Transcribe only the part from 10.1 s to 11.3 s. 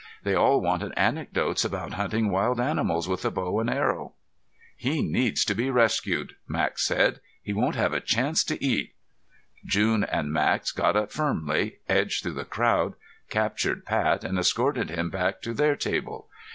Max got up